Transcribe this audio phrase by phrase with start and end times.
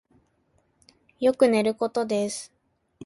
[1.19, 2.51] よく寝ることです。